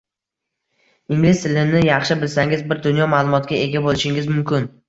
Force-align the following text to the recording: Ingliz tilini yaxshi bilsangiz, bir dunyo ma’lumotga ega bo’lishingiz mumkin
Ingliz 1.15 1.43
tilini 1.43 1.83
yaxshi 1.89 2.17
bilsangiz, 2.23 2.65
bir 2.73 2.81
dunyo 2.89 3.11
ma’lumotga 3.15 3.63
ega 3.67 3.87
bo’lishingiz 3.91 4.35
mumkin 4.35 4.71